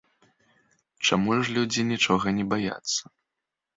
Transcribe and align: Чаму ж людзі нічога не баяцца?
Чаму 1.07 1.37
ж 1.41 1.55
людзі 1.57 1.81
нічога 1.93 2.25
не 2.39 2.45
баяцца? 2.55 3.01